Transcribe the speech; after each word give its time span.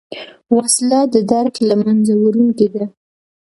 وسله 0.55 0.99
د 1.13 1.15
درک 1.31 1.55
له 1.67 1.75
منځه 1.83 2.13
وړونکې 2.21 2.67
ده 2.73 2.85